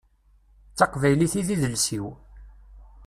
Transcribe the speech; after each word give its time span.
D 0.71 0.73
taqbaylit 0.77 1.33
i 1.39 1.41
d 1.47 1.49
idles-iw. 1.53 2.05